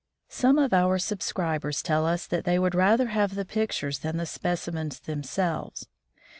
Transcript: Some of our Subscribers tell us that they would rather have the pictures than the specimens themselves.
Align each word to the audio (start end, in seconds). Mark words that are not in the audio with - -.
Some 0.29 0.57
of 0.57 0.73
our 0.73 0.97
Subscribers 0.97 1.83
tell 1.83 2.07
us 2.07 2.25
that 2.25 2.43
they 2.43 2.57
would 2.57 2.73
rather 2.73 3.09
have 3.09 3.35
the 3.35 3.45
pictures 3.45 3.99
than 3.99 4.17
the 4.17 4.25
specimens 4.25 4.99
themselves. 4.99 5.85